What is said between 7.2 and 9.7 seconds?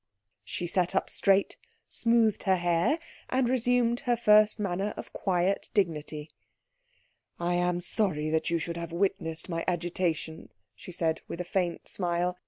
"I am sorry that you should have witnessed my